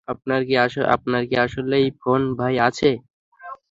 আপনার 0.07 0.41
কি 1.29 1.35
আসলেই 1.41 1.85
কোন 2.01 2.21
ভাই 2.37 2.55
আছে? 2.67 2.89